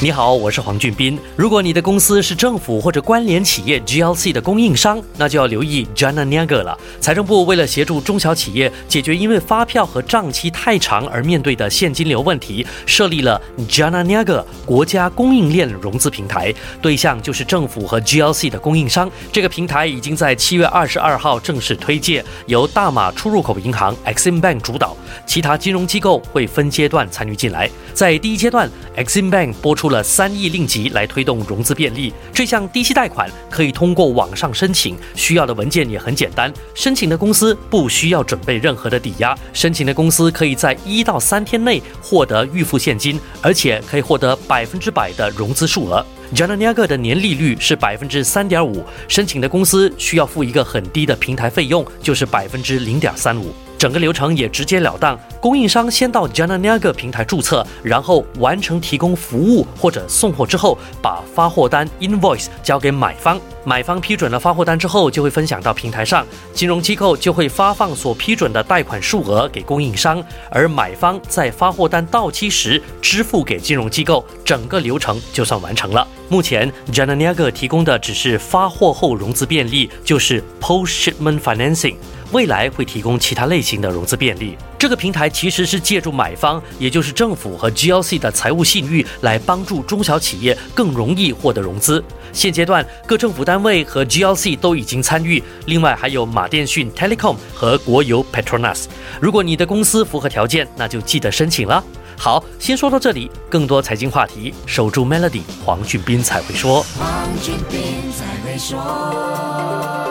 [0.00, 1.18] 你好，我是黄俊斌。
[1.34, 6.78] 如果你的公司是政府或者关联企业 GLC 的供应商，那就要留意 Jana Niaga 了。
[7.00, 19.10] 财政部为了协助中小企业解决因为发票和账期太长而面对的现金流问题，设立了 Jana Niaga 国家供应链融资平台，对象就是政府和 GLC 的供应商。
[19.32, 24.96] 这个平台已经在七月二十二号正式推介，由大马出入口银行 Exim Bank 主导，
[25.26, 27.68] 其他金融机构会分阶段参与进来。
[27.92, 29.87] 在第一阶段，Exim Bank 播出。
[29.90, 36.52] 了三亿令吉来推动融资便利，这项低息贷款可以通过网上申请，需要的文件也很简单。
[36.74, 46.04] 申请的公司不需要准备任何的抵押，申请的公司可以在一到三天内获得预付现金，而且可以获得百分之百的融资数额。
[46.34, 53.54] JANA NAGA 的年利率是百分之三点五，申请的公司需要付一个很低的平台费用，就是百分之零点三五。
[53.78, 76.04] 整个流程也直截了当，供应商先到 Jananaga 平台注册，然后完成提供服务或者送货之后，把发货单 invoice 交给买方，买方批准了发货单之后，就会分享到平台上，金融机构就会发放所批准的贷款数额给供应商，而买方在发货单到期时支付给金融机构，整个流程就算完成了。
[76.28, 81.94] 目前 Jananaga 提供的只是发货后融资便利，就是 post shipment financing。
[82.32, 84.56] 未来会提供其他类型的融资便利。
[84.78, 92.02] 这个平台其实是借助买方，也就是政府和 GLC 的财务信誉，来帮助中小企业更容易获得融资。
[92.32, 98.84] 现阶段，各政府单位和 GLC 都已经参与，另外还有马电讯 Telecom 和国油 Petronas。
[99.20, 101.82] 如果你的公司符合条件，那就记得申请了。
[102.16, 106.84] 好，先说到这里，更多财经话题，守住 Melody，黄俊斌才会说。
[106.98, 107.80] 黄俊斌
[108.12, 110.07] 才会说。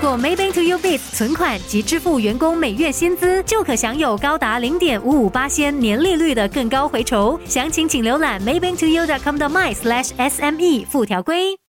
[0.00, 7.38] 过 Maybank to Ubit 存款及支付员工每月薪资，就可享有高达零点五五八仙年利率的更高回酬。
[7.44, 11.58] 详情请浏览 Maybank to U.com 的 my slash SME 附条规。